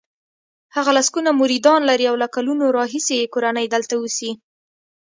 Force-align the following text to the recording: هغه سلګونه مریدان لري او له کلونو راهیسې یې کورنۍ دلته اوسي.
هغه 0.75 0.91
سلګونه 1.05 1.29
مریدان 1.41 1.81
لري 1.89 2.05
او 2.11 2.15
له 2.23 2.27
کلونو 2.35 2.65
راهیسې 2.77 3.13
یې 3.19 3.31
کورنۍ 3.33 3.65
دلته 3.69 3.93
اوسي. 3.97 4.31